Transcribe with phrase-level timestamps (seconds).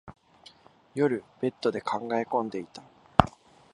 [0.95, 2.81] 夜、ベッドで考え込んでいた。